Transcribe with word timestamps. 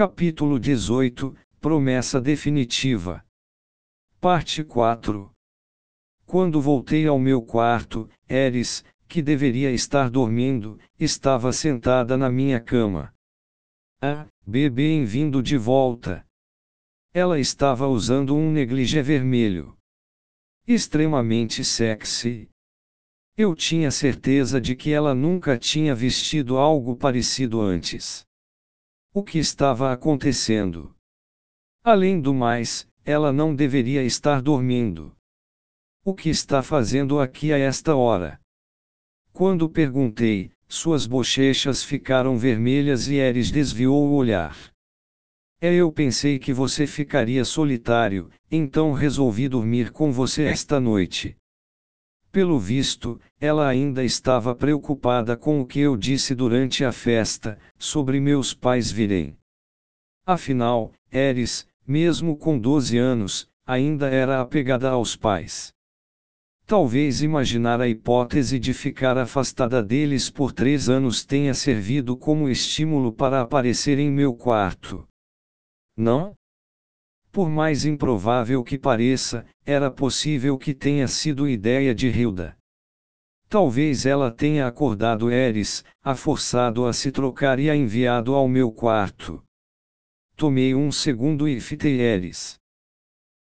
Capítulo 0.00 0.58
18 0.58 1.36
Promessa 1.60 2.22
Definitiva. 2.22 3.22
Parte 4.18 4.64
4 4.64 5.30
Quando 6.24 6.58
voltei 6.58 7.06
ao 7.06 7.18
meu 7.18 7.42
quarto, 7.42 8.08
Eris, 8.26 8.82
que 9.06 9.20
deveria 9.20 9.70
estar 9.70 10.08
dormindo, 10.08 10.78
estava 10.98 11.52
sentada 11.52 12.16
na 12.16 12.30
minha 12.30 12.58
cama. 12.58 13.12
Ah, 14.00 14.26
bem-vindo 14.46 15.42
de 15.42 15.58
volta. 15.58 16.26
Ela 17.12 17.38
estava 17.38 17.86
usando 17.86 18.34
um 18.34 18.50
negligé 18.50 19.02
vermelho. 19.02 19.76
Extremamente 20.66 21.62
sexy. 21.62 22.48
Eu 23.36 23.54
tinha 23.54 23.90
certeza 23.90 24.58
de 24.58 24.74
que 24.74 24.92
ela 24.92 25.14
nunca 25.14 25.58
tinha 25.58 25.94
vestido 25.94 26.56
algo 26.56 26.96
parecido 26.96 27.60
antes. 27.60 28.24
O 29.12 29.24
que 29.24 29.38
estava 29.40 29.92
acontecendo? 29.92 30.94
Além 31.82 32.20
do 32.20 32.32
mais, 32.32 32.86
ela 33.04 33.32
não 33.32 33.52
deveria 33.52 34.04
estar 34.04 34.40
dormindo. 34.40 35.12
O 36.04 36.14
que 36.14 36.28
está 36.30 36.62
fazendo 36.62 37.18
aqui 37.18 37.52
a 37.52 37.58
esta 37.58 37.96
hora? 37.96 38.40
Quando 39.32 39.68
perguntei, 39.68 40.52
suas 40.68 41.08
bochechas 41.08 41.82
ficaram 41.82 42.38
vermelhas 42.38 43.08
e 43.08 43.16
Eris 43.16 43.50
desviou 43.50 44.06
o 44.06 44.14
olhar. 44.14 44.56
É 45.60 45.74
eu 45.74 45.90
pensei 45.90 46.38
que 46.38 46.52
você 46.52 46.86
ficaria 46.86 47.44
solitário, 47.44 48.30
então 48.48 48.92
resolvi 48.92 49.48
dormir 49.48 49.90
com 49.90 50.12
você 50.12 50.44
esta 50.44 50.78
noite. 50.78 51.36
Pelo 52.30 52.60
visto, 52.60 53.20
ela 53.40 53.66
ainda 53.66 54.04
estava 54.04 54.54
preocupada 54.54 55.34
com 55.34 55.62
o 55.62 55.66
que 55.66 55.80
eu 55.80 55.96
disse 55.96 56.34
durante 56.34 56.84
a 56.84 56.92
festa, 56.92 57.58
sobre 57.78 58.20
meus 58.20 58.52
pais 58.52 58.90
virem. 58.90 59.34
Afinal, 60.26 60.92
Eris, 61.10 61.66
mesmo 61.86 62.36
com 62.36 62.58
12 62.58 62.98
anos, 62.98 63.48
ainda 63.66 64.10
era 64.10 64.42
apegada 64.42 64.90
aos 64.90 65.16
pais. 65.16 65.72
Talvez 66.66 67.22
imaginar 67.22 67.80
a 67.80 67.88
hipótese 67.88 68.58
de 68.58 68.74
ficar 68.74 69.16
afastada 69.16 69.82
deles 69.82 70.28
por 70.28 70.52
três 70.52 70.90
anos 70.90 71.24
tenha 71.24 71.54
servido 71.54 72.16
como 72.16 72.48
estímulo 72.48 73.10
para 73.10 73.40
aparecer 73.40 73.98
em 73.98 74.10
meu 74.10 74.34
quarto. 74.34 75.08
Não? 75.96 76.34
Por 77.32 77.48
mais 77.48 77.86
improvável 77.86 78.62
que 78.62 78.78
pareça, 78.78 79.46
era 79.64 79.90
possível 79.90 80.58
que 80.58 80.74
tenha 80.74 81.08
sido 81.08 81.48
ideia 81.48 81.94
de 81.94 82.08
Hilda. 82.08 82.59
Talvez 83.50 84.06
ela 84.06 84.30
tenha 84.30 84.64
acordado 84.68 85.28
Eris, 85.28 85.84
a 86.04 86.14
forçado 86.14 86.86
a 86.86 86.92
se 86.92 87.10
trocar 87.10 87.58
e 87.58 87.68
a 87.68 87.74
enviado 87.74 88.32
ao 88.32 88.46
meu 88.46 88.70
quarto. 88.70 89.42
Tomei 90.36 90.72
um 90.72 90.92
segundo 90.92 91.48
e 91.48 91.60
fitei 91.60 92.00
Eris. 92.00 92.60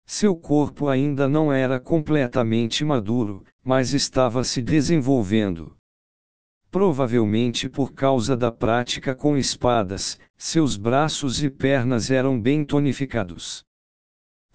Seu 0.07 0.35
corpo 0.35 0.87
ainda 0.87 1.29
não 1.29 1.53
era 1.53 1.79
completamente 1.79 2.83
maduro, 2.83 3.43
mas 3.63 3.93
estava 3.93 4.43
se 4.43 4.63
desenvolvendo. 4.63 5.77
Provavelmente 6.71 7.69
por 7.69 7.93
causa 7.93 8.35
da 8.35 8.51
prática 8.51 9.13
com 9.13 9.37
espadas, 9.37 10.19
seus 10.35 10.75
braços 10.75 11.43
e 11.43 11.51
pernas 11.51 12.09
eram 12.09 12.41
bem 12.41 12.65
tonificados. 12.65 13.63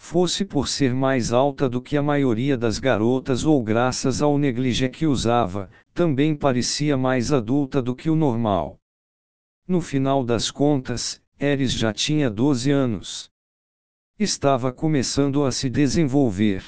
Fosse 0.06 0.44
por 0.44 0.69
ser 0.69 0.92
mais 0.92 1.33
alta 1.33 1.66
do 1.66 1.80
que 1.80 1.97
a 1.97 2.02
maioria 2.02 2.58
das 2.58 2.78
garotas 2.78 3.47
ou 3.47 3.64
graças 3.64 4.20
ao 4.20 4.36
negligé 4.36 4.86
que 4.86 5.06
usava, 5.06 5.70
também 5.94 6.36
parecia 6.36 6.94
mais 6.94 7.33
adulta 7.33 7.80
do 7.80 7.96
que 7.96 8.11
o 8.11 8.14
normal. 8.14 8.78
No 9.66 9.80
final 9.80 10.22
das 10.22 10.50
contas, 10.50 11.22
Eris 11.41 11.72
já 11.72 11.91
tinha 11.91 12.28
12 12.28 12.70
anos. 12.70 13.30
Estava 14.19 14.70
começando 14.70 15.42
a 15.42 15.50
se 15.50 15.70
desenvolver. 15.70 16.62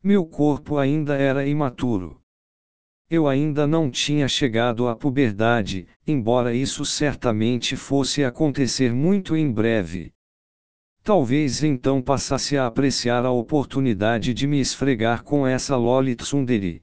Meu 0.00 0.24
corpo 0.24 0.78
ainda 0.78 1.16
era 1.16 1.44
imaturo. 1.44 2.20
Eu 3.10 3.26
ainda 3.26 3.66
não 3.66 3.90
tinha 3.90 4.28
chegado 4.28 4.86
à 4.86 4.94
puberdade, 4.94 5.88
embora 6.06 6.54
isso 6.54 6.84
certamente 6.84 7.74
fosse 7.74 8.22
acontecer 8.22 8.94
muito 8.94 9.34
em 9.34 9.50
breve. 9.50 10.12
Talvez 11.08 11.64
então 11.64 12.02
passasse 12.02 12.58
a 12.58 12.66
apreciar 12.66 13.24
a 13.24 13.30
oportunidade 13.30 14.34
de 14.34 14.46
me 14.46 14.60
esfregar 14.60 15.22
com 15.22 15.46
essa 15.46 15.74
Lolit 15.74 16.22
Sundari. 16.22 16.82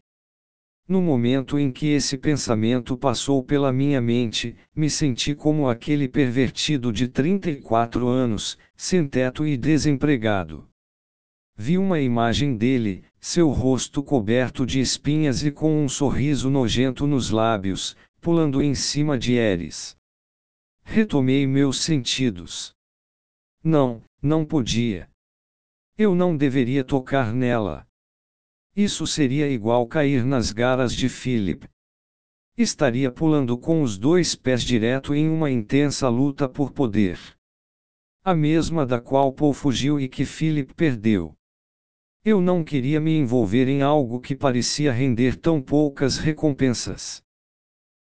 No 0.88 1.00
momento 1.00 1.59
em 1.59 1.72
que 1.72 1.90
esse 1.90 2.18
pensamento 2.18 2.97
passou 2.97 3.44
pela 3.44 3.72
minha 3.72 4.02
mente, 4.02 4.56
me 4.75 4.90
senti 4.90 5.35
como 5.35 5.69
aquele 5.69 6.08
pervertido 6.08 6.91
de 6.91 7.08
34 7.08 8.08
anos, 8.08 8.58
sem 8.75 9.08
teto 9.08 9.46
e 9.46 9.56
desempregado. 9.56 10.68
Vi 11.56 11.78
uma 11.78 12.00
imagem 12.02 12.58
dele, 12.58 13.03
seu 13.22 13.52
rosto 13.52 14.02
coberto 14.02 14.66
de 14.66 14.80
espinhas 14.80 15.44
e 15.44 15.52
com 15.52 15.84
um 15.84 15.88
sorriso 15.88 16.50
nojento 16.50 17.06
nos 17.06 17.30
lábios, 17.30 17.96
pulando 18.19 18.59
em 18.59 18.74
cima 18.74 19.19
de 19.19 19.34
Eris. 19.34 19.96
Retomei 20.84 21.46
meus 21.46 21.78
sentidos. 21.78 22.75
Não, 23.68 24.03
não 24.22 24.46
podia. 24.46 25.09
Eu 25.98 26.14
não 26.14 26.38
deveria 26.38 26.84
tocar 26.84 27.34
nela. 27.34 27.88
Isso 28.76 29.08
seria 29.08 29.50
igual 29.50 29.88
cair 29.88 30.24
nas 30.24 30.52
garras 30.52 30.94
de 30.94 31.09
Philip. 31.09 31.68
Estaria 32.56 33.12
pulando 33.12 33.58
com 33.58 33.81
os 33.81 33.98
dois 33.98 34.36
pés 34.36 34.64
direto 34.64 35.16
em 35.16 35.28
uma 35.28 35.50
intensa 35.50 36.08
luta 36.08 36.48
por 36.48 36.74
poder. 36.74 37.18
A 38.24 38.36
mesma 38.36 38.86
da 38.86 39.02
qual 39.02 39.34
Paul 39.34 39.52
fugiu 39.52 40.00
e 40.00 40.08
que 40.08 40.26
Philip 40.26 40.72
perdeu. 40.76 41.36
Eu 42.24 42.40
não 42.40 42.64
queria 42.64 43.00
me 43.02 43.18
envolver 43.18 43.68
em 43.68 43.82
algo 43.82 44.20
que 44.20 44.36
parecia 44.36 44.92
render 44.92 45.38
tão 45.38 45.59
poucas 45.59 46.20
recompensas. 46.20 47.24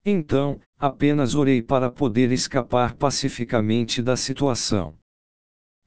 Então, 0.04 0.60
apenas 0.78 1.34
orei 1.34 1.60
para 1.60 1.90
poder 1.90 2.30
escapar 2.30 2.94
pacificamente 2.94 4.00
da 4.00 4.16
situação. 4.16 4.96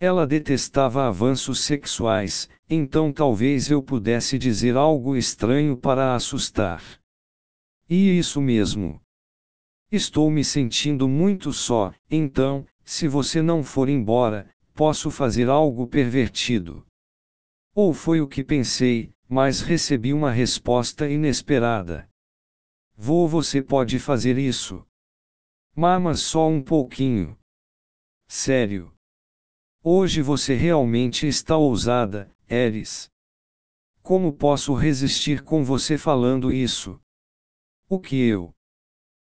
Ela 0.04 0.26
detestava 0.26 1.08
avanços 1.08 1.60
sexuais, 1.60 2.50
então 2.68 3.14
talvez 3.14 3.70
eu 3.70 3.84
pudesse 3.84 4.36
dizer 4.36 4.76
algo 4.76 5.16
estranho 5.16 5.78
para 5.78 6.16
assustar. 6.16 6.82
E 7.88 8.18
isso 8.18 8.42
mesmo. 8.42 9.00
Estou 9.92 10.32
me 10.32 10.44
sentindo 10.44 11.08
muito 11.08 11.54
só, 11.54 11.94
então, 12.10 12.66
se 12.84 13.08
você 13.08 13.44
não 13.44 13.64
for 13.64 13.88
embora, 13.88 14.50
posso 14.74 15.12
fazer 15.12 15.48
algo 15.48 15.86
pervertido. 15.86 16.84
Ou 17.76 17.94
foi 17.94 18.22
o 18.22 18.28
que 18.28 18.44
pensei, 18.44 19.14
mas 19.30 19.62
recebi 19.62 20.16
uma 20.16 20.32
resposta 20.32 21.08
inesperada. 21.08 22.10
Vou, 22.98 23.28
você 23.28 23.62
pode 23.62 24.00
fazer 24.00 24.40
isso. 24.40 24.84
Mas 25.76 26.22
só 26.22 26.50
um 26.50 26.60
pouquinho. 26.60 27.38
Sério. 28.28 28.92
Hoje 29.84 30.22
você 30.22 30.54
realmente 30.54 31.26
está 31.26 31.58
ousada, 31.58 32.32
Eris. 32.48 33.10
Como 34.04 34.32
posso 34.32 34.76
resistir 34.76 35.44
com 35.44 35.64
você 35.64 35.98
falando 35.98 36.52
isso? 36.52 37.02
O 37.90 38.00
que 38.00 38.16
eu? 38.16 38.54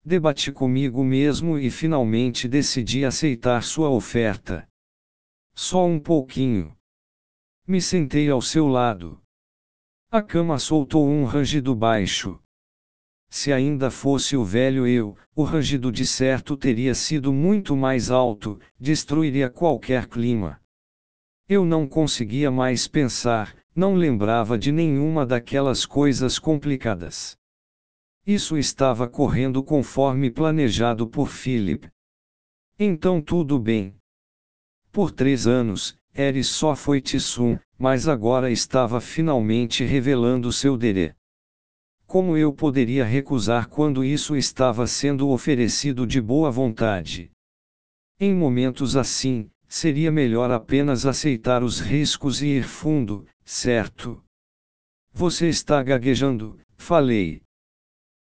Debati 0.05 0.51
comigo 0.51 1.05
mesmo 1.05 1.57
e 1.57 1.71
finalmente 1.71 2.49
decidi 2.49 3.05
aceitar 3.05 3.63
sua 3.63 3.89
oferta. 3.89 4.69
Só 5.55 5.87
um 5.87 6.01
pouquinho. 6.01 6.77
Me 7.65 7.81
sentei 7.81 8.29
ao 8.29 8.43
seu 8.43 8.67
lado. 8.67 9.23
A 10.11 10.21
cama 10.21 10.59
soltou 10.59 11.07
um 11.07 11.25
rangido 11.25 11.73
baixo. 11.73 12.42
Se 13.35 13.51
ainda 13.51 13.91
fosse 13.91 14.37
o 14.37 14.45
velho 14.45 14.87
eu, 14.87 15.17
o 15.35 15.43
rangido 15.43 15.91
de 15.91 16.07
certo 16.07 16.55
teria 16.55 16.95
sido 16.95 17.33
muito 17.33 17.75
mais 17.75 18.11
alto, 18.11 18.61
destruiria 18.79 19.49
qualquer 19.49 20.07
clima. 20.07 20.61
Eu 21.49 21.65
não 21.65 21.89
conseguia 21.89 22.51
mais 22.51 22.87
pensar, 22.87 23.57
não 23.75 23.95
lembrava 23.95 24.59
de 24.59 24.71
nenhuma 24.71 25.25
daquelas 25.25 25.87
coisas 25.87 26.39
complicadas. 26.39 27.35
Isso 28.27 28.59
estava 28.59 29.09
correndo 29.09 29.65
conforme 29.65 30.31
planejado 30.31 31.09
por 31.09 31.31
Philip. 31.31 31.89
Então 32.79 33.19
tudo 33.19 33.59
bem. 33.59 33.97
Por 34.93 35.11
três 35.11 35.47
anos, 35.47 35.97
Eris 36.15 36.49
só 36.49 36.77
foi 36.77 37.01
Tsum, 37.01 37.59
mas 37.79 38.07
agora 38.09 38.51
estava 38.51 39.01
finalmente 39.01 39.83
revelando 39.85 40.53
seu 40.53 40.77
derê. 40.77 41.15
Como 42.13 42.37
eu 42.37 42.53
poderia 42.53 43.07
recusar 43.07 43.71
quando 43.71 44.05
isso 44.05 44.37
estava 44.37 44.87
sendo 44.87 45.31
oferecido 45.31 46.07
de 46.07 46.21
boa 46.21 46.51
vontade? 46.51 47.31
Em 48.21 48.35
momentos 48.35 48.97
assim, 48.97 49.51
seria 49.67 50.13
melhor 50.13 50.51
apenas 50.51 51.07
aceitar 51.07 51.63
os 51.63 51.81
riscos 51.81 52.43
e 52.43 52.49
ir 52.49 52.65
fundo, 52.65 53.27
certo? 53.47 54.23
Você 55.11 55.49
está 55.49 55.83
gaguejando, 55.83 56.61
falei. 56.77 57.41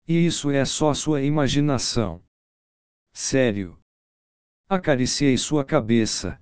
E 0.06 0.24
isso 0.24 0.52
é 0.52 0.64
só 0.64 0.94
sua 0.94 1.20
imaginação. 1.22 2.22
Sério. 3.12 3.76
Acariciei 4.68 5.36
sua 5.36 5.64
cabeça. 5.64 6.40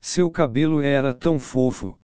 Seu 0.00 0.30
cabelo 0.30 0.80
era 0.80 1.12
tão 1.12 1.40
fofo. 1.40 1.98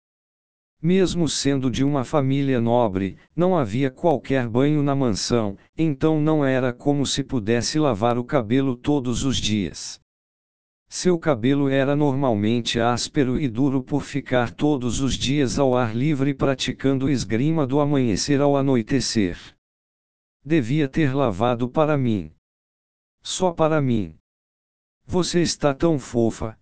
Mesmo 0.87 1.27
sendo 1.27 1.71
de 1.71 1.83
uma 1.83 2.03
família 2.03 2.61
nobre, 2.61 3.17
não 3.35 3.57
havia 3.57 3.89
qualquer 3.89 4.47
banho 4.47 4.83
na 4.83 4.95
mansão, 4.95 5.57
então 5.75 6.21
não 6.21 6.45
era 6.45 6.71
como 6.71 7.07
se 7.07 7.23
pudesse 7.23 7.79
lavar 7.79 8.19
o 8.19 8.23
cabelo 8.23 8.77
todos 8.77 9.23
os 9.23 9.37
dias. 9.37 9.99
Seu 10.87 11.17
cabelo 11.17 11.69
era 11.69 11.95
normalmente 11.95 12.79
áspero 12.79 13.39
e 13.41 13.49
duro 13.49 13.81
por 13.81 14.03
ficar 14.03 14.51
todos 14.51 15.01
os 15.01 15.15
dias 15.15 15.57
ao 15.57 15.75
ar 15.75 15.95
livre 15.95 16.35
praticando 16.35 17.09
esgrima 17.09 17.65
do 17.65 17.79
amanhecer 17.79 18.39
ao 18.39 18.55
anoitecer. 18.55 19.39
Devia 20.45 20.87
ter 20.87 21.15
lavado 21.15 21.67
para 21.67 21.97
mim. 21.97 22.31
Só 23.23 23.51
para 23.51 23.81
mim. 23.81 24.13
Você 25.03 25.41
está 25.41 25.73
tão 25.73 25.97
fofa. 25.97 26.55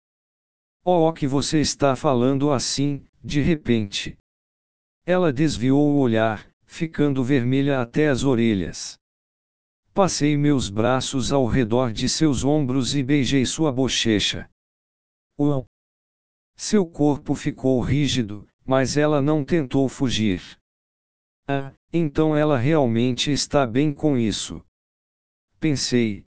Oh, 0.86 1.14
que 1.14 1.26
você 1.26 1.62
está 1.62 1.96
falando 1.96 2.52
assim, 2.52 3.06
de 3.24 3.42
repente. 3.42 4.18
Ela 5.06 5.32
desviou 5.32 5.92
o 5.92 6.00
olhar, 6.00 6.46
ficando 6.66 7.24
vermelha 7.24 7.80
até 7.80 8.10
as 8.10 8.24
orelhas. 8.26 8.98
Passei 9.94 10.36
meus 10.36 10.70
braços 10.70 11.32
ao 11.32 11.46
redor 11.46 11.94
de 11.94 12.10
seus 12.10 12.44
ombros 12.44 12.96
e 12.96 13.04
beijei 13.04 13.46
sua 13.46 13.72
bochecha. 13.72 14.50
Uau! 15.40 15.66
Seu 16.56 16.86
corpo 16.86 17.34
ficou 17.34 17.80
rígido, 17.80 18.46
mas 18.66 18.98
ela 18.98 19.22
não 19.22 19.46
tentou 19.46 19.88
fugir. 19.88 20.58
Ah, 21.48 21.74
então 21.94 22.36
ela 22.36 22.58
realmente 22.58 23.32
está 23.32 23.66
bem 23.66 23.94
com 23.94 24.18
isso. 24.18 24.62
Pensei, 25.60 26.26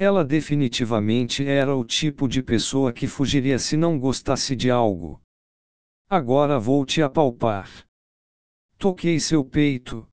ela 0.00 0.24
definitivamente 0.24 1.46
era 1.46 1.76
o 1.76 1.84
tipo 1.84 2.26
de 2.26 2.42
pessoa 2.42 2.90
que 2.90 3.06
fugiria 3.06 3.58
se 3.58 3.76
não 3.76 3.98
gostasse 3.98 4.56
de 4.56 4.70
algo. 4.70 5.20
Agora 6.08 6.58
vou 6.58 6.86
te 6.86 7.02
apalpar. 7.02 7.68
Toquei 8.78 9.20
seu 9.20 9.44
peito. 9.44 10.08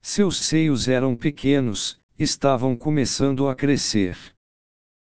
Seus 0.00 0.38
seios 0.38 0.88
eram 0.88 1.14
pequenos, 1.14 2.00
estavam 2.18 2.74
começando 2.74 3.46
a 3.46 3.54
crescer. 3.54 4.16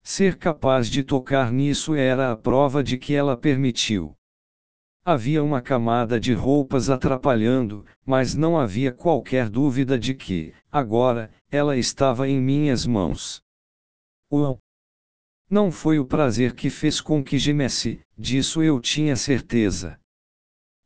Ser 0.01 0.35
capaz 0.35 0.89
de 0.89 1.03
tocar 1.03 1.51
nisso 1.51 1.93
era 1.93 2.31
a 2.31 2.35
prova 2.35 2.83
de 2.83 2.97
que 2.97 3.13
ela 3.13 3.37
permitiu. 3.37 4.15
Havia 5.05 5.43
uma 5.43 5.61
camada 5.61 6.19
de 6.19 6.33
roupas 6.33 6.89
atrapalhando, 6.89 7.85
mas 8.03 8.33
não 8.33 8.57
havia 8.57 8.91
qualquer 8.91 9.47
dúvida 9.47 9.99
de 9.99 10.15
que, 10.15 10.55
agora, 10.71 11.29
ela 11.51 11.77
estava 11.77 12.27
em 12.27 12.41
minhas 12.41 12.87
mãos. 12.87 13.44
Uau! 14.31 14.59
Não 15.49 15.71
foi 15.71 15.99
o 15.99 16.05
prazer 16.05 16.55
que 16.55 16.69
fez 16.69 16.99
com 16.99 17.23
que 17.23 17.37
gemesse, 17.37 18.01
disso 18.17 18.63
eu 18.63 18.79
tinha 18.79 19.15
certeza. 19.15 19.99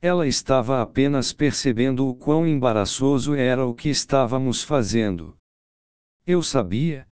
Ela 0.02 0.28
estava 0.28 0.82
apenas 0.82 1.34
percebendo 1.34 2.08
o 2.08 2.16
quão 2.16 2.48
embaraçoso 2.48 3.34
era 3.36 3.66
o 3.66 3.74
que 3.74 3.90
estávamos 3.90 4.64
fazendo. 4.64 5.38
Eu 6.26 6.44
sabia. 6.44 7.08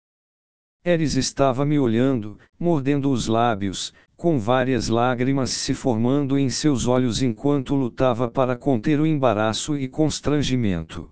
Eris 0.83 1.15
estava 1.15 1.65
me 1.65 1.79
olhando, 1.79 2.39
mordendo 2.59 3.11
os 3.11 3.27
lábios, 3.27 3.93
com 4.15 4.39
várias 4.39 4.87
lágrimas 4.87 5.51
se 5.51 5.73
formando 5.73 6.37
em 6.37 6.49
seus 6.49 6.87
olhos 6.87 7.21
enquanto 7.21 7.75
lutava 7.75 8.29
para 8.29 8.57
conter 8.57 8.99
o 8.99 9.05
embaraço 9.05 9.77
e 9.77 9.87
constrangimento. 9.87 11.11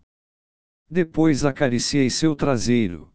Depois 0.89 1.43
acariciei 1.43 2.09
seu 2.09 2.35
traseiro. 2.35 3.11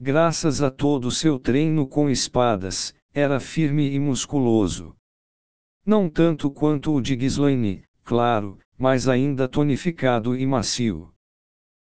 Graças 0.00 0.60
a 0.60 0.72
todo 0.72 1.08
seu 1.08 1.38
treino 1.38 1.86
com 1.86 2.10
espadas, 2.10 2.92
era 3.12 3.38
firme 3.38 3.92
e 3.92 4.00
musculoso. 4.00 4.96
Não 5.86 6.10
tanto 6.10 6.50
quanto 6.50 6.92
o 6.94 7.00
de 7.00 7.14
Ghislaine, 7.14 7.84
claro, 8.02 8.58
mas 8.76 9.06
ainda 9.06 9.48
tonificado 9.48 10.36
e 10.36 10.44
macio. 10.44 11.14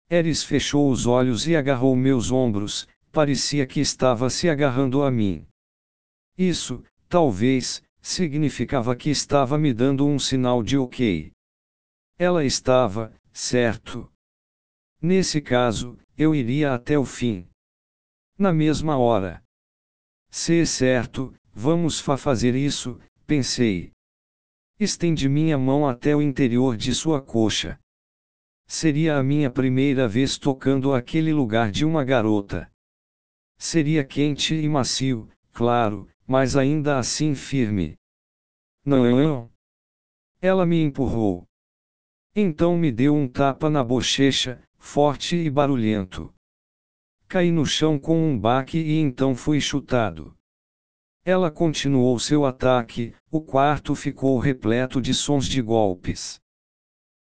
Eris 0.09 0.43
fechou 0.43 0.89
os 0.89 1.05
olhos 1.05 1.47
e 1.47 1.55
agarrou 1.55 1.95
meus 1.95 2.31
ombros, 2.31 2.87
parecia 3.11 3.67
que 3.67 3.79
estava 3.79 4.31
se 4.31 4.49
agarrando 4.49 5.03
a 5.03 5.11
mim. 5.11 5.45
Isso, 6.35 6.83
talvez, 7.07 7.83
significava 8.01 8.95
que 8.95 9.11
estava 9.11 9.59
me 9.59 9.71
dando 9.71 10.07
um 10.07 10.17
sinal 10.17 10.63
de 10.63 10.75
ok. 10.75 11.31
Ela 12.17 12.43
estava, 12.43 13.13
certo. 13.31 14.11
Nesse 14.99 15.39
caso, 15.39 15.99
eu 16.17 16.33
iria 16.33 16.73
até 16.73 16.97
o 16.97 17.05
fim 17.05 17.50
na 18.41 18.51
mesma 18.51 18.97
hora. 18.97 19.43
Se 20.31 20.61
é 20.61 20.65
certo, 20.65 21.33
vamos 21.53 21.99
fa 21.99 22.17
fazer 22.17 22.55
isso, 22.55 22.99
pensei. 23.27 23.91
Estendi 24.79 25.29
minha 25.29 25.59
mão 25.59 25.87
até 25.87 26.15
o 26.15 26.21
interior 26.21 26.75
de 26.75 26.93
sua 26.95 27.21
coxa. 27.21 27.79
Seria 28.65 29.17
a 29.17 29.23
minha 29.23 29.51
primeira 29.51 30.07
vez 30.07 30.39
tocando 30.39 30.93
aquele 30.93 31.31
lugar 31.31 31.71
de 31.71 31.85
uma 31.85 32.03
garota. 32.03 32.67
Seria 33.59 34.03
quente 34.03 34.55
e 34.55 34.67
macio, 34.67 35.29
claro, 35.53 36.09
mas 36.25 36.55
ainda 36.55 36.97
assim 36.97 37.35
firme. 37.35 37.95
Não. 38.83 39.51
Ela 40.41 40.65
me 40.65 40.81
empurrou. 40.81 41.45
Então 42.35 42.75
me 42.75 42.91
deu 42.91 43.13
um 43.13 43.27
tapa 43.27 43.69
na 43.69 43.83
bochecha, 43.83 44.59
forte 44.79 45.35
e 45.35 45.47
barulhento. 45.47 46.33
Caí 47.31 47.49
no 47.49 47.65
chão 47.65 47.97
com 47.97 48.29
um 48.29 48.37
baque 48.37 48.77
e 48.77 48.99
então 48.99 49.33
fui 49.33 49.61
chutado. 49.61 50.35
Ela 51.23 51.49
continuou 51.49 52.19
seu 52.19 52.45
ataque, 52.45 53.15
o 53.31 53.39
quarto 53.39 53.95
ficou 53.95 54.37
repleto 54.37 55.01
de 55.01 55.13
sons 55.13 55.47
de 55.47 55.61
golpes. 55.61 56.41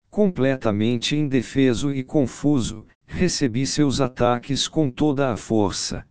Completamente 0.09 1.15
indefeso 1.15 1.93
e 1.93 2.03
confuso, 2.03 2.87
recebi 3.05 3.67
seus 3.67 4.01
ataques 4.01 4.67
com 4.67 4.91
toda 4.91 5.31
a 5.31 5.37
força. 5.37 6.09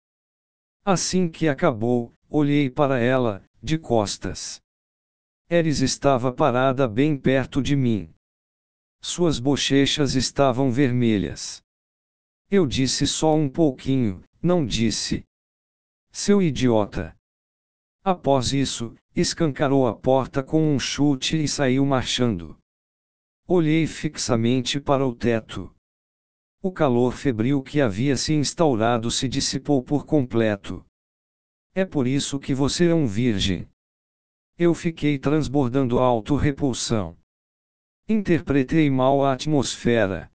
Assim 0.85 1.27
que 1.27 1.47
acabou, 1.47 2.13
olhei 2.29 2.69
para 2.69 2.99
ela, 2.99 3.43
de 3.63 3.79
costas. 3.79 4.61
Eris 5.49 5.81
estava 5.81 6.31
parada 6.31 6.87
bem 6.87 7.17
perto 7.17 7.63
de 7.63 7.75
mim. 7.75 8.13
Suas 9.01 9.39
bochechas 9.39 10.13
estavam 10.13 10.69
vermelhas. 10.69 11.63
Eu 12.49 12.65
disse 12.65 13.05
só 13.05 13.35
um 13.35 13.49
pouquinho, 13.49 14.23
não 14.41 14.65
disse. 14.65 15.25
Seu 16.09 16.41
idiota. 16.41 17.13
Após 18.01 18.53
isso, 18.53 18.95
escancarou 19.13 19.85
a 19.85 19.93
porta 19.93 20.41
com 20.41 20.73
um 20.73 20.79
chute 20.79 21.35
e 21.43 21.45
saiu 21.45 21.85
marchando. 21.85 22.57
Olhei 23.45 23.85
fixamente 23.85 24.79
para 24.79 25.05
o 25.05 25.13
teto. 25.13 25.75
O 26.61 26.71
calor 26.71 27.13
febril 27.13 27.61
que 27.61 27.81
havia 27.81 28.15
se 28.15 28.33
instaurado 28.33 29.11
se 29.11 29.27
dissipou 29.27 29.83
por 29.83 30.05
completo. 30.05 30.85
É 31.75 31.83
por 31.83 32.07
isso 32.07 32.39
que 32.39 32.53
você 32.53 32.87
é 32.87 32.95
um 32.95 33.05
virgem. 33.05 33.67
Eu 34.57 34.73
fiquei 34.73 35.19
transbordando 35.19 35.99
auto-repulsão. 35.99 37.17
Interpretei 38.07 38.89
mal 38.89 39.23
a 39.25 39.33
atmosfera. 39.33 40.31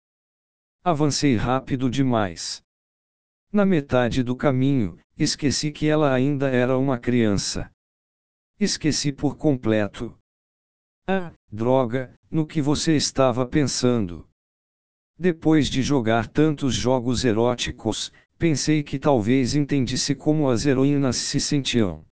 Avancei 0.84 1.36
rápido 1.36 1.88
demais. 1.88 2.60
Na 3.52 3.64
metade 3.64 4.24
do 4.24 4.34
caminho, 4.34 4.98
esqueci 5.16 5.70
que 5.70 5.86
ela 5.86 6.12
ainda 6.12 6.48
era 6.48 6.76
uma 6.76 6.98
criança. 6.98 7.70
Esqueci 8.58 9.12
por 9.12 9.36
completo. 9.36 10.18
Ah, 11.06 11.32
droga, 11.48 12.12
no 12.28 12.44
que 12.44 12.60
você 12.60 12.96
estava 12.96 13.46
pensando. 13.46 14.28
Depois 15.16 15.68
de 15.68 15.82
jogar 15.82 16.26
tantos 16.26 16.74
jogos 16.74 17.24
eróticos, 17.24 18.12
pensei 18.36 18.82
que 18.82 18.98
talvez 18.98 19.54
entendisse 19.54 20.16
como 20.16 20.50
as 20.50 20.66
heroínas 20.66 21.14
se 21.14 21.38
sentiam. 21.38 22.04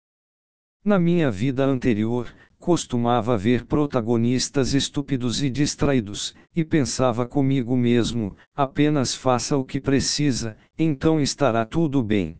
Na 0.85 0.97
minha 0.97 1.29
vida 1.29 1.65
anterior, 1.65 2.33
costumava 2.61 3.39
ver 3.39 3.65
protagonistas 3.65 4.75
estúpidos 4.75 5.43
e 5.43 5.49
distraídos, 5.49 6.35
e 6.55 6.63
pensava 6.63 7.27
comigo 7.27 7.75
mesmo: 7.75 8.37
apenas 8.55 9.15
faça 9.15 9.57
o 9.57 9.65
que 9.65 9.81
precisa, 9.81 10.57
então 10.79 11.19
estará 11.19 11.65
tudo 11.65 12.03
bem. 12.03 12.39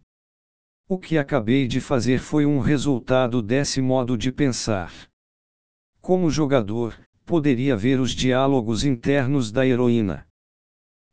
O 0.87 0.99
que 0.99 1.17
acabei 1.17 1.67
de 1.67 1.81
fazer 1.81 2.19
foi 2.19 2.45
um 2.45 2.59
resultado 2.59 3.41
desse 3.41 3.81
modo 3.81 4.17
de 4.19 4.31
pensar. 4.31 4.93
Como 6.03 6.29
jogador, 6.29 6.95
poderia 7.25 7.75
ver 7.77 7.99
os 7.99 8.11
diálogos 8.11 8.85
internos 8.85 9.51
da 9.51 9.67
heroína. 9.67 10.27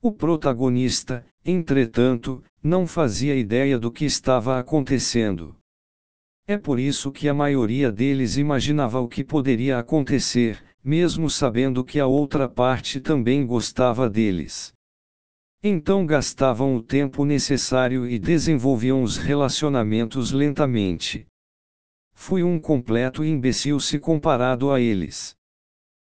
O 0.01 0.11
protagonista, 0.11 1.25
entretanto, 1.45 2.43
não 2.61 2.85
fazia 2.85 3.35
ideia 3.35 3.79
do 3.79 3.89
que 3.91 4.03
estava 4.03 4.59
acontecendo. 4.59 5.55
É 6.49 6.57
por 6.57 6.79
isso 6.79 7.11
que 7.11 7.27
a 7.27 7.33
maioria 7.33 7.91
deles 7.91 8.37
imaginava 8.37 9.01
o 9.01 9.07
que 9.09 9.21
poderia 9.21 9.77
acontecer, 9.77 10.63
mesmo 10.81 11.29
sabendo 11.29 11.83
que 11.83 11.99
a 11.99 12.07
outra 12.07 12.47
parte 12.47 13.01
também 13.01 13.45
gostava 13.45 14.09
deles. 14.09 14.71
Então 15.61 16.05
gastavam 16.05 16.77
o 16.77 16.81
tempo 16.81 17.25
necessário 17.25 18.07
e 18.07 18.17
desenvolviam 18.17 19.03
os 19.03 19.17
relacionamentos 19.17 20.31
lentamente. 20.31 21.27
Fui 22.13 22.43
um 22.43 22.57
completo 22.57 23.25
imbecil 23.25 23.77
se 23.81 23.99
comparado 23.99 24.71
a 24.71 24.79
eles. 24.79 25.35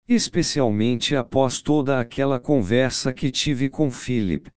Especialmente 0.07 1.15
após 1.15 1.59
toda 1.59 1.99
aquela 1.99 2.39
conversa 2.39 3.11
que 3.11 3.31
tive 3.31 3.67
com 3.67 3.89
Philip. 3.89 4.51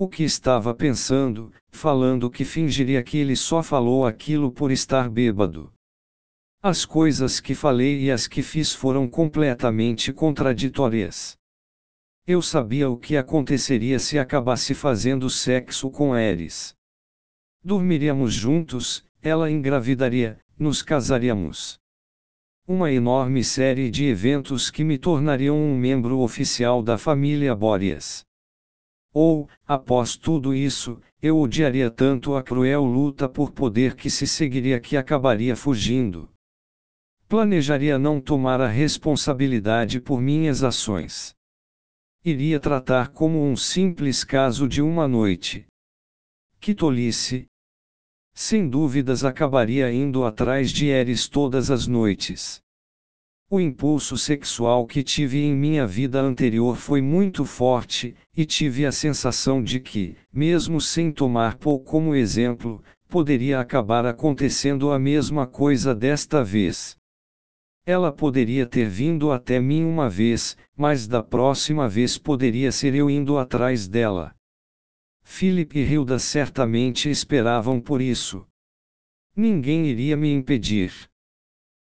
O 0.00 0.06
que 0.06 0.22
estava 0.22 0.72
pensando, 0.72 1.52
falando 1.70 2.30
que 2.30 2.44
fingiria 2.44 3.02
que 3.02 3.18
ele 3.18 3.34
só 3.34 3.64
falou 3.64 4.06
aquilo 4.06 4.52
por 4.52 4.70
estar 4.70 5.10
bêbado. 5.10 5.72
As 6.62 6.84
coisas 6.84 7.40
que 7.40 7.52
falei 7.52 8.04
e 8.04 8.10
as 8.12 8.28
que 8.28 8.40
fiz 8.40 8.72
foram 8.72 9.08
completamente 9.08 10.12
contraditórias. 10.12 11.36
Eu 12.24 12.40
sabia 12.40 12.88
o 12.88 12.96
que 12.96 13.16
aconteceria 13.16 13.98
se 13.98 14.20
acabasse 14.20 14.72
fazendo 14.72 15.28
sexo 15.28 15.90
com 15.90 16.16
Eris. 16.16 16.76
Dormiríamos 17.64 18.32
juntos, 18.32 19.04
ela 19.20 19.50
engravidaria, 19.50 20.38
nos 20.56 20.80
casaríamos. 20.80 21.80
Uma 22.68 22.92
enorme 22.92 23.42
série 23.42 23.90
de 23.90 24.04
eventos 24.04 24.70
que 24.70 24.84
me 24.84 24.96
tornariam 24.96 25.56
um 25.56 25.76
membro 25.76 26.20
oficial 26.20 26.84
da 26.84 26.96
família 26.96 27.52
Boreas. 27.52 28.27
Ou, 29.18 29.48
após 29.66 30.16
tudo 30.16 30.54
isso, 30.54 31.00
eu 31.20 31.38
odiaria 31.38 31.90
tanto 31.90 32.36
a 32.36 32.42
cruel 32.42 32.84
luta 32.84 33.28
por 33.28 33.50
poder 33.50 33.96
que 33.96 34.10
se 34.10 34.26
seguiria 34.26 34.78
que 34.78 34.96
acabaria 34.96 35.56
fugindo. 35.56 36.28
Planejaria 37.26 37.98
não 37.98 38.20
tomar 38.20 38.60
a 38.60 38.68
responsabilidade 38.68 40.00
por 40.00 40.20
minhas 40.20 40.62
ações 40.62 41.36
iria 42.24 42.60
tratar 42.60 43.08
como 43.08 43.42
um 43.42 43.56
simples 43.56 44.22
caso 44.22 44.68
de 44.68 44.82
uma 44.82 45.08
noite. 45.08 45.66
Que 46.60 46.74
tolice! 46.74 47.46
Sem 48.34 48.68
dúvidas 48.68 49.24
acabaria 49.24 49.90
indo 49.90 50.24
atrás 50.24 50.70
de 50.70 50.86
Eris 50.86 51.28
todas 51.28 51.70
as 51.70 51.86
noites. 51.86 52.60
O 53.50 53.58
impulso 53.58 54.18
sexual 54.18 54.86
que 54.86 55.02
tive 55.02 55.38
em 55.38 55.54
minha 55.54 55.86
vida 55.86 56.20
anterior 56.20 56.76
foi 56.76 57.00
muito 57.00 57.46
forte, 57.46 58.14
e 58.36 58.44
tive 58.44 58.84
a 58.84 58.92
sensação 58.92 59.62
de 59.62 59.80
que, 59.80 60.16
mesmo 60.30 60.82
sem 60.82 61.10
tomar 61.10 61.56
Paul 61.56 61.80
como 61.80 62.14
exemplo, 62.14 62.82
poderia 63.08 63.58
acabar 63.58 64.04
acontecendo 64.04 64.92
a 64.92 64.98
mesma 64.98 65.46
coisa 65.46 65.94
desta 65.94 66.44
vez. 66.44 66.94
Ela 67.86 68.12
poderia 68.12 68.66
ter 68.66 68.86
vindo 68.86 69.32
até 69.32 69.58
mim 69.58 69.82
uma 69.82 70.10
vez, 70.10 70.54
mas 70.76 71.08
da 71.08 71.22
próxima 71.22 71.88
vez 71.88 72.18
poderia 72.18 72.70
ser 72.70 72.94
eu 72.94 73.08
indo 73.08 73.38
atrás 73.38 73.88
dela. 73.88 74.34
Philip 75.22 75.78
e 75.78 75.90
Hilda 75.90 76.18
certamente 76.18 77.08
esperavam 77.08 77.80
por 77.80 78.02
isso. 78.02 78.46
Ninguém 79.34 79.86
iria 79.86 80.18
me 80.18 80.30
impedir. 80.30 80.92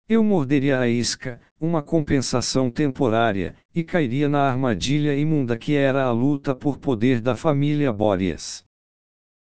Eu 0.09 0.23
morderia 0.23 0.79
a 0.79 0.87
isca, 0.87 1.39
uma 1.61 1.83
compensação 1.83 2.71
temporária, 2.71 3.55
e 3.75 3.83
cairia 3.83 4.27
na 4.27 4.41
armadilha 4.41 5.15
imunda 5.15 5.55
que 5.55 5.75
era 5.75 6.03
a 6.03 6.11
luta 6.11 6.55
por 6.55 6.79
poder 6.79 7.21
da 7.21 7.35
família 7.35 7.93
Boreas. 7.93 8.65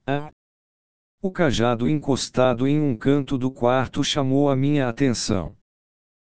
Ah! 0.06 0.30
O 1.20 1.32
cajado 1.32 1.88
encostado 1.88 2.68
em 2.68 2.80
um 2.80 2.96
canto 2.96 3.36
do 3.36 3.50
quarto 3.50 4.04
chamou 4.04 4.48
a 4.48 4.54
minha 4.54 4.88
atenção. 4.88 5.56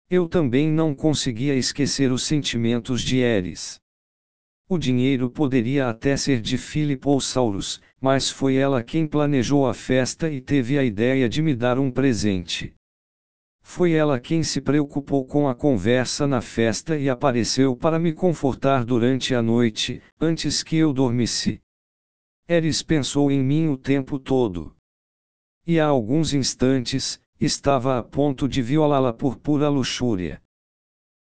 Eu 0.09 0.27
também 0.27 0.71
não 0.71 0.95
conseguia 0.95 1.53
esquecer 1.53 2.11
os 2.11 2.23
sentimentos 2.23 3.01
de 3.01 3.17
Eris. 3.17 3.79
O 4.67 4.79
dinheiro 4.79 5.29
poderia 5.29 5.87
até 5.87 6.17
ser 6.17 6.41
de 6.41 6.57
Philip 6.57 7.07
ou 7.07 7.21
Saurus, 7.21 7.79
mas 8.01 8.31
foi 8.31 8.55
ela 8.55 8.83
quem 8.83 9.05
planejou 9.05 9.67
a 9.67 9.73
festa 9.75 10.31
e 10.31 10.41
teve 10.41 10.79
a 10.79 10.83
ideia 10.83 11.29
de 11.29 11.43
me 11.43 11.55
dar 11.55 11.77
um 11.77 11.91
presente. 11.91 12.73
Foi 13.67 13.93
ela 13.93 14.19
quem 14.19 14.43
se 14.43 14.61
preocupou 14.61 15.25
com 15.25 15.49
a 15.49 15.55
conversa 15.55 16.25
na 16.25 16.39
festa 16.39 16.95
e 16.97 17.09
apareceu 17.09 17.75
para 17.75 17.99
me 17.99 18.13
confortar 18.13 18.85
durante 18.85 19.33
a 19.33 19.41
noite, 19.41 20.01
antes 20.21 20.63
que 20.63 20.77
eu 20.77 20.93
dormisse. 20.93 21.59
Eris 22.47 22.83
pensou 22.83 23.29
em 23.29 23.43
mim 23.43 23.67
o 23.67 23.75
tempo 23.77 24.19
todo. 24.19 24.73
E 25.67 25.79
há 25.79 25.87
alguns 25.87 26.33
instantes, 26.33 27.19
Estava 27.39 27.99
a 27.99 28.03
ponto 28.03 28.47
de 28.47 28.61
violá-la 28.61 29.11
por 29.11 29.35
pura 29.35 29.67
luxúria. 29.67 30.41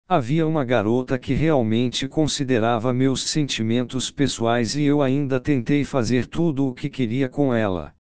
Havia 0.07 0.47
uma 0.47 0.65
garota 0.65 1.19
que 1.19 1.35
realmente 1.35 2.07
considerava 2.07 2.93
meus 2.93 3.29
sentimentos 3.29 4.13
pessoais 4.13 4.77
e 4.77 4.85
eu 4.85 5.03
ainda 5.03 5.41
tentei 5.41 5.85
fazer 5.85 6.29
tudo 6.29 6.69
o 6.69 6.73
que 6.73 6.89
queria 6.89 7.29
com 7.29 7.53
ela. 7.53 7.93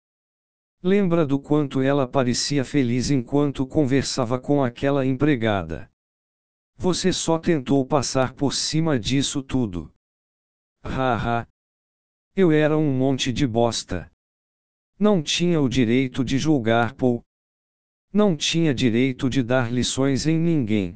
Lembra 0.83 1.25
do 1.25 1.39
quanto 1.39 1.81
ela 1.81 2.05
parecia 2.05 2.65
feliz 2.65 3.09
enquanto 3.09 3.65
conversava 3.65 4.37
com 4.37 4.61
aquela 4.61 5.05
empregada. 5.05 5.89
Você 6.75 7.13
só 7.13 7.39
tentou 7.39 7.85
passar 7.85 8.33
por 8.33 8.53
cima 8.53 8.99
disso 8.99 9.41
tudo. 9.41 9.89
Haha. 10.83 11.47
Eu 12.35 12.51
era 12.51 12.77
um 12.77 12.91
monte 12.91 13.31
de 13.31 13.47
bosta. 13.47 14.11
Não 14.99 15.23
tinha 15.23 15.61
o 15.61 15.69
direito 15.69 16.23
de 16.23 16.37
julgar 16.37 16.93
Paul, 16.93 17.23
não 18.13 18.37
tinha 18.37 18.75
direito 18.75 19.27
de 19.27 19.41
dar 19.41 19.71
lições 19.73 20.27
em 20.27 20.37
ninguém. 20.37 20.95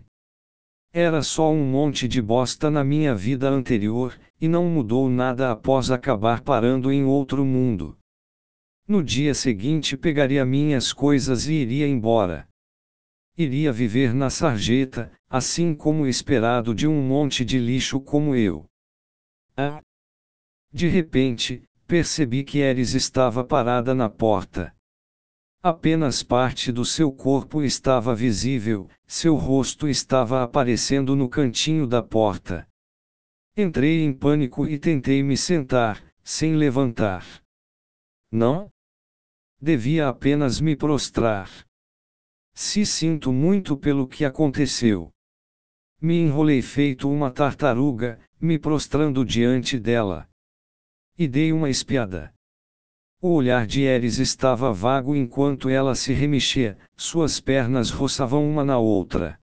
Era 0.94 1.24
só 1.24 1.52
um 1.52 1.66
monte 1.66 2.08
de 2.08 2.22
bosta 2.22 2.70
na 2.70 2.84
minha 2.84 3.16
vida 3.16 3.50
anterior, 3.50 4.16
e 4.40 4.48
não 4.48 4.66
mudou 4.66 5.10
nada 5.10 5.52
após 5.52 5.90
acabar 5.90 6.42
parando 6.42 6.92
em 6.92 7.04
outro 7.06 7.44
mundo. 7.44 7.98
No 8.88 9.04
dia 9.04 9.34
seguinte 9.34 9.98
pegaria 9.98 10.46
minhas 10.46 10.94
coisas 10.94 11.46
e 11.46 11.52
iria 11.52 11.86
embora. 11.86 12.48
Iria 13.38 13.70
viver 13.70 14.14
na 14.14 14.30
sarjeta, 14.30 15.12
assim 15.30 15.76
como 15.76 16.08
esperado 16.08 16.74
de 16.74 16.88
um 16.88 17.02
monte 17.02 17.44
de 17.44 17.60
lixo 17.60 18.00
como 18.00 18.34
eu. 18.34 18.66
Ah! 19.58 19.82
De 20.72 20.88
repente, 20.88 21.68
percebi 21.86 22.46
que 22.46 22.60
Eris 22.60 22.94
estava 22.94 23.44
parada 23.44 23.94
na 23.94 24.10
porta. 24.10 24.74
Apenas 25.62 26.24
parte 26.24 26.72
do 26.72 26.86
seu 26.86 27.12
corpo 27.12 27.64
estava 27.64 28.16
visível, 28.16 28.90
seu 29.06 29.36
rosto 29.36 29.90
estava 29.90 30.44
aparecendo 30.44 31.14
no 31.14 31.28
cantinho 31.28 31.86
da 31.86 32.02
porta. 32.02 32.66
Entrei 33.58 34.02
em 34.02 34.14
pânico 34.14 34.66
e 34.66 34.80
tentei 34.80 35.22
me 35.22 35.36
sentar, 35.36 36.02
sem 36.24 36.56
levantar. 36.56 37.26
Não? 38.32 38.72
Devia 39.60 40.08
apenas 40.08 40.62
me 40.62 40.76
prostrar. 40.76 41.50
Se 42.54 42.86
sinto 42.86 43.34
muito 43.34 43.76
pelo 43.76 44.08
que 44.08 44.24
aconteceu. 44.24 45.12
Me 46.00 46.20
enrolei 46.20 46.62
feito 46.62 47.10
uma 47.10 47.32
tartaruga, 47.32 48.20
me 48.40 48.60
prostrando 48.60 49.26
diante 49.26 49.80
dela. 49.80 50.30
E 51.18 51.28
dei 51.28 51.52
uma 51.52 51.72
espiada. 51.72 52.32
O 53.20 53.30
olhar 53.30 53.66
de 53.66 53.82
Eris 53.82 54.20
estava 54.20 54.72
vago 54.72 55.16
enquanto 55.16 55.70
ela 55.70 55.96
se 55.96 56.14
remexia, 56.14 56.78
suas 56.96 57.40
pernas 57.40 57.90
roçavam 57.90 58.48
uma 58.48 58.64
na 58.64 58.78
outra. 58.78 59.40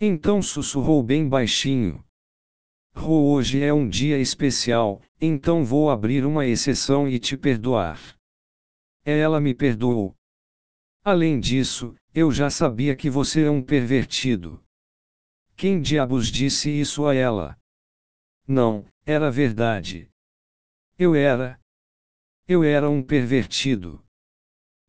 Então 0.00 0.42
sussurrou 0.42 1.04
bem 1.04 1.28
baixinho. 1.28 2.04
Oh, 2.96 3.32
hoje 3.32 3.62
é 3.62 3.72
um 3.72 3.88
dia 3.88 4.18
especial, 4.18 5.00
então 5.20 5.64
vou 5.64 5.88
abrir 5.88 6.26
uma 6.26 6.44
exceção 6.44 7.06
e 7.06 7.20
te 7.20 7.36
perdoar. 7.36 8.18
Ela 9.04 9.40
me 9.40 9.54
perdoou. 9.54 10.14
Além 11.02 11.40
disso, 11.40 11.94
eu 12.14 12.30
já 12.30 12.50
sabia 12.50 12.94
que 12.94 13.08
você 13.08 13.44
é 13.44 13.50
um 13.50 13.62
pervertido. 13.62 14.62
Quem 15.56 15.80
diabos 15.80 16.28
disse 16.28 16.70
isso 16.70 17.06
a 17.06 17.14
ela? 17.14 17.58
Não, 18.46 18.84
era 19.06 19.30
verdade. 19.30 20.10
Eu 20.98 21.14
era, 21.14 21.58
eu 22.46 22.64
era 22.64 22.90
um 22.90 23.02
pervertido. 23.02 24.04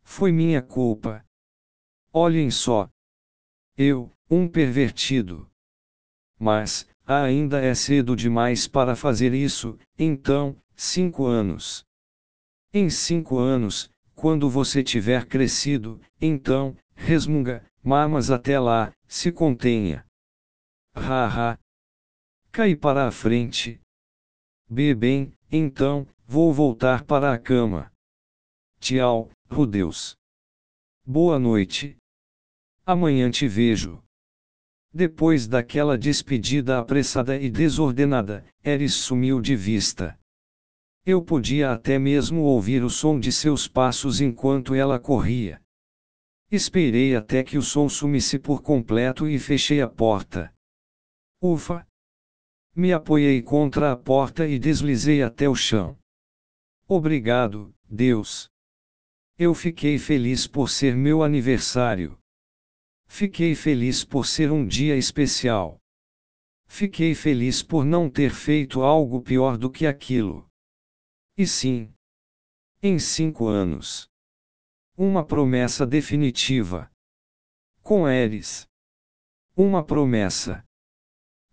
Foi 0.04 0.32
minha 0.32 0.62
culpa. 0.62 1.24
Olhem 2.12 2.50
só. 2.50 2.90
Eu, 3.78 4.12
um 4.30 4.48
pervertido. 4.48 5.50
Mas, 6.40 6.90
ainda 7.06 7.62
é 7.62 7.76
cedo 7.76 8.16
demais 8.16 8.68
para 8.68 8.96
fazer 8.96 9.34
isso, 9.34 9.78
então, 9.98 10.60
cinco 10.76 11.26
anos. 11.26 11.86
Em 12.74 12.90
cinco 12.90 13.38
anos, 13.38 13.92
quando 14.22 14.48
você 14.48 14.84
tiver 14.84 15.26
crescido, 15.26 16.00
então, 16.22 16.78
resmunga, 16.94 17.66
mas 17.84 18.30
até 18.30 18.60
lá, 18.60 18.94
se 19.08 19.32
contenha. 19.32 20.06
Haha. 20.96 21.58
Cai 22.52 22.76
para 22.76 23.08
a 23.08 23.12
frente. 23.12 23.82
Bebem, 24.70 25.34
então, 25.52 26.08
Vou 26.34 26.54
voltar 26.54 27.04
para 27.04 27.34
a 27.34 27.38
cama. 27.38 27.92
Tchau, 28.80 29.30
Rudeus. 29.50 30.16
Boa 31.06 31.38
noite. 31.38 31.98
Amanhã 32.86 33.30
te 33.30 33.50
vejo. 33.50 34.02
Depois 34.94 35.46
daquela 35.46 35.98
despedida 35.98 36.80
apressada 36.80 37.36
e 37.38 37.50
desordenada, 37.50 38.46
Eris 38.64 38.94
sumiu 38.94 39.42
de 39.42 39.58
vista. 39.58 40.18
Eu 41.04 41.24
podia 41.24 41.72
até 41.72 41.98
mesmo 41.98 42.42
ouvir 42.42 42.84
o 42.84 42.90
som 42.90 43.20
de 43.20 43.32
seus 43.32 43.68
passos 43.68 44.22
enquanto 44.22 44.76
ela 44.76 45.00
corria. 45.00 45.60
Esperei 46.52 47.16
até 47.16 47.44
que 47.44 47.58
o 47.58 47.62
som 47.62 47.90
sumisse 47.90 48.38
por 48.38 48.62
completo 48.62 49.28
e 49.28 49.40
fechei 49.40 49.82
a 49.82 49.88
porta. 49.90 50.54
Ufa! 51.42 51.88
Me 52.76 52.94
apoiei 52.94 53.42
contra 53.42 53.92
a 53.92 53.98
porta 53.98 54.48
e 54.48 54.60
deslizei 54.60 55.24
até 55.24 55.50
o 55.50 55.56
chão. 55.56 55.98
Obrigado, 56.88 57.74
Deus. 57.90 58.48
Eu 59.40 59.56
fiquei 59.56 59.98
feliz 59.98 60.46
por 60.46 60.70
ser 60.70 60.96
meu 60.96 61.24
aniversário. 61.24 62.20
Fiquei 63.08 63.56
feliz 63.56 64.06
por 64.06 64.28
ser 64.28 64.52
um 64.52 64.68
dia 64.68 64.96
especial. 64.96 65.80
Fiquei 66.68 67.16
feliz 67.16 67.64
por 67.64 67.84
não 67.84 68.08
ter 68.10 68.32
feito 68.32 68.82
algo 68.84 69.22
pior 69.22 69.58
do 69.58 69.70
que 69.70 69.88
aquilo. 69.88 70.51
E 71.38 71.48
sim. 71.48 71.94
Em 72.84 73.00
cinco 73.00 73.48
anos. 73.48 74.10
Uma 74.98 75.26
promessa 75.26 75.88
definitiva. 75.88 76.92
Com 77.82 78.08
Eres. 78.08 78.68
Uma 79.56 79.84
promessa. 79.84 80.66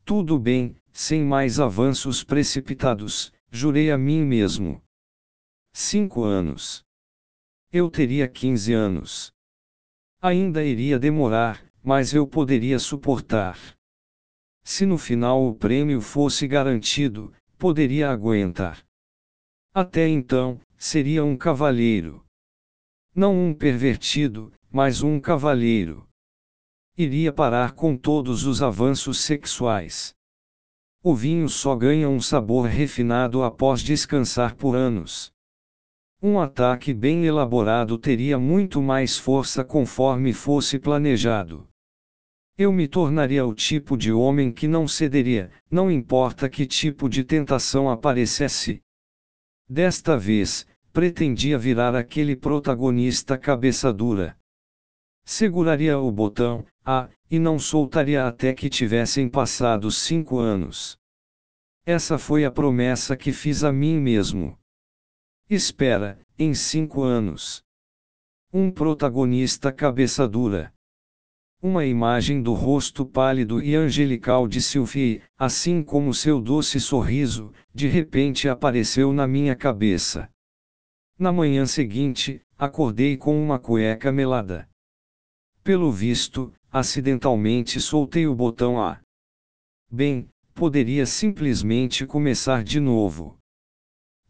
Tudo 0.04 0.38
bem, 0.38 0.76
sem 0.90 1.24
mais 1.24 1.60
avanços 1.60 2.24
precipitados, 2.24 3.32
jurei 3.50 3.90
a 3.92 3.96
mim 3.96 4.24
mesmo. 4.24 4.82
Cinco 5.72 6.24
anos. 6.24 6.84
Eu 7.70 7.88
teria 7.88 8.26
quinze 8.26 8.72
anos. 8.72 9.32
Ainda 10.20 10.64
iria 10.64 10.98
demorar, 10.98 11.64
mas 11.84 12.12
eu 12.12 12.26
poderia 12.26 12.80
suportar. 12.80 13.56
Se 14.64 14.84
no 14.84 14.98
final 14.98 15.46
o 15.46 15.54
prêmio 15.54 16.00
fosse 16.00 16.48
garantido, 16.48 17.32
poderia 17.56 18.10
aguentar. 18.10 18.87
Até 19.80 20.08
então, 20.08 20.60
seria 20.76 21.24
um 21.24 21.36
cavalheiro. 21.36 22.24
Não 23.14 23.32
um 23.32 23.54
pervertido, 23.54 24.52
mas 24.68 25.04
um 25.04 25.20
cavalheiro. 25.20 26.04
Iria 26.96 27.32
parar 27.32 27.74
com 27.74 27.96
todos 27.96 28.44
os 28.44 28.60
avanços 28.60 29.20
sexuais. 29.20 30.16
O 31.00 31.14
vinho 31.14 31.48
só 31.48 31.76
ganha 31.76 32.08
um 32.08 32.20
sabor 32.20 32.66
refinado 32.66 33.44
após 33.44 33.80
descansar 33.80 34.56
por 34.56 34.74
anos. 34.74 35.30
Um 36.20 36.40
ataque 36.40 36.92
bem 36.92 37.24
elaborado 37.24 37.96
teria 37.96 38.36
muito 38.36 38.82
mais 38.82 39.16
força 39.16 39.64
conforme 39.64 40.32
fosse 40.32 40.76
planejado. 40.80 41.68
Eu 42.58 42.72
me 42.72 42.88
tornaria 42.88 43.46
o 43.46 43.54
tipo 43.54 43.96
de 43.96 44.12
homem 44.12 44.50
que 44.50 44.66
não 44.66 44.88
cederia, 44.88 45.52
não 45.70 45.88
importa 45.88 46.48
que 46.48 46.66
tipo 46.66 47.08
de 47.08 47.22
tentação 47.22 47.88
aparecesse. 47.88 48.82
Desta 49.68 50.16
vez, 50.16 50.66
pretendia 50.92 51.58
virar 51.58 51.94
aquele 51.94 52.34
protagonista 52.34 53.36
cabeça 53.36 53.92
dura. 53.92 54.34
Seguraria 55.24 55.98
o 55.98 56.10
botão, 56.10 56.64
A, 56.82 57.10
e 57.30 57.38
não 57.38 57.58
soltaria 57.58 58.26
até 58.26 58.54
que 58.54 58.70
tivessem 58.70 59.28
passado 59.28 59.90
cinco 59.90 60.38
anos. 60.38 60.96
Essa 61.84 62.16
foi 62.16 62.46
a 62.46 62.50
promessa 62.50 63.14
que 63.14 63.30
fiz 63.30 63.62
a 63.62 63.70
mim 63.70 63.98
mesmo. 63.98 64.58
Espera, 65.50 66.18
em 66.38 66.54
cinco 66.54 67.02
anos. 67.02 67.62
Um 68.50 68.70
protagonista 68.70 69.70
cabeça 69.70 70.26
dura. 70.26 70.72
Uma 71.60 71.84
imagem 71.84 72.40
do 72.40 72.52
rosto 72.54 73.04
pálido 73.04 73.60
e 73.60 73.74
angelical 73.74 74.46
de 74.46 74.62
Sylvie, 74.62 75.20
assim 75.36 75.82
como 75.82 76.14
seu 76.14 76.40
doce 76.40 76.78
sorriso, 76.78 77.52
de 77.74 77.88
repente 77.88 78.48
apareceu 78.48 79.12
na 79.12 79.26
minha 79.26 79.56
cabeça. 79.56 80.30
Na 81.18 81.32
manhã 81.32 81.66
seguinte, 81.66 82.40
acordei 82.56 83.16
com 83.16 83.42
uma 83.42 83.58
cueca 83.58 84.12
melada. 84.12 84.68
Pelo 85.64 85.90
visto, 85.90 86.52
acidentalmente 86.70 87.80
soltei 87.80 88.26
o 88.26 88.34
botão 88.34 88.80
A. 88.80 89.00
Bem, 89.90 90.28
poderia 90.54 91.06
simplesmente 91.06 92.04
começar 92.04 92.62
de 92.62 92.78
novo. 92.78 93.37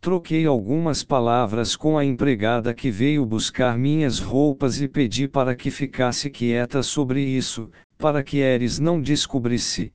Troquei 0.00 0.46
algumas 0.46 1.02
palavras 1.02 1.74
com 1.74 1.98
a 1.98 2.04
empregada 2.04 2.72
que 2.72 2.90
veio 2.90 3.26
buscar 3.26 3.76
minhas 3.76 4.20
roupas 4.20 4.80
e 4.80 4.88
pedi 4.88 5.26
para 5.26 5.56
que 5.56 5.70
ficasse 5.70 6.30
quieta 6.30 6.82
sobre 6.84 7.20
isso, 7.20 7.68
para 7.96 8.22
que 8.22 8.38
Eres 8.38 8.78
não 8.78 9.00
descobrisse. 9.00 9.92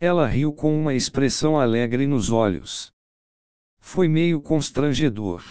Ela 0.00 0.26
riu 0.26 0.52
com 0.52 0.80
uma 0.80 0.94
expressão 0.94 1.58
alegre 1.58 2.06
nos 2.06 2.30
olhos. 2.30 2.92
Foi 3.80 4.06
meio 4.06 4.40
constrangedor. 4.40 5.42